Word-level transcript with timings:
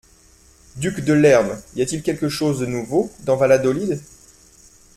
Duc 0.77 0.99
de 1.01 1.13
Lerme, 1.13 1.61
y 1.75 1.81
a-t-il 1.83 2.01
quelque 2.01 2.27
chose 2.27 2.59
de 2.59 2.65
nouveau 2.65 3.11
dans 3.23 3.35
Valladolid? 3.35 4.01